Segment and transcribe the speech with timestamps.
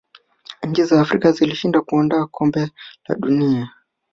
[0.63, 2.69] nchi za Afrika zilishindwa kuandaa kombe
[3.07, 3.69] la dunia